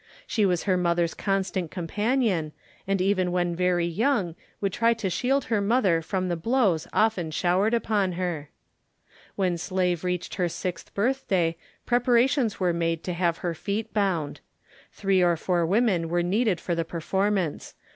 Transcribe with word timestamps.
She 0.25 0.47
was 0.47 0.63
her 0.63 0.77
mother's 0.77 1.13
constant 1.13 1.69
companion, 1.69 2.53
and 2.87 2.99
even 2.99 3.31
when 3.31 3.55
very 3.55 3.85
young 3.85 4.33
would 4.59 4.73
try 4.73 4.95
to 4.95 5.11
shield 5.11 5.43
her 5.45 5.61
mother 5.61 6.01
from 6.01 6.27
the 6.27 6.35
blows 6.35 6.87
often 6.91 7.29
showered 7.29 7.75
upon 7.75 8.13
her. 8.13 8.49
When 9.35 9.59
Slave 9.59 10.03
reached 10.03 10.33
her 10.41 10.49
sixth 10.49 10.91
birthday 10.95 11.55
preparations 11.85 12.59
were 12.59 12.73
made 12.73 13.03
to 13.03 13.13
have 13.13 13.37
her 13.45 13.53
feet 13.53 13.93
bound. 13.93 14.39
Three 14.91 15.21
or 15.21 15.37
four 15.37 15.67
women 15.67 16.09
were 16.09 16.23
needed 16.23 16.59
for 16.59 16.73
the 16.73 16.83
performance. 16.83 17.75